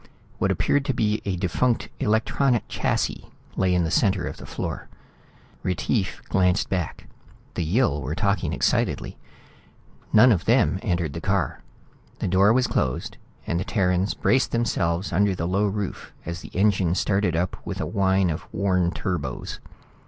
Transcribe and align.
What 0.39 0.49
appeared 0.49 0.83
to 0.85 0.95
be 0.95 1.21
a 1.25 1.35
defunct 1.35 1.89
electronic 1.99 2.63
chassis 2.67 3.27
lay 3.55 3.75
in 3.75 3.83
the 3.83 3.91
center 3.91 4.25
of 4.25 4.37
the 4.37 4.47
floor. 4.47 4.87
Retief 5.61 6.23
glanced 6.27 6.69
back. 6.69 7.05
The 7.53 7.63
Yill 7.63 8.01
were 8.01 8.15
talking 8.15 8.51
excitedly. 8.51 9.19
None 10.11 10.31
of 10.31 10.45
them 10.45 10.79
entered 10.81 11.13
the 11.13 11.21
car. 11.21 11.61
The 12.17 12.27
door 12.27 12.51
was 12.51 12.65
closed, 12.65 13.17
and 13.45 13.59
the 13.59 13.63
Terrans 13.63 14.15
braced 14.15 14.51
themselves 14.51 15.13
under 15.13 15.35
the 15.35 15.47
low 15.47 15.67
roof 15.67 16.11
as 16.25 16.39
the 16.41 16.49
engine 16.55 16.95
started 16.95 17.35
up 17.35 17.55
with 17.63 17.79
a 17.79 17.85
whine 17.85 18.31
of 18.31 18.47
worn 18.51 18.89
turbos. 18.89 19.59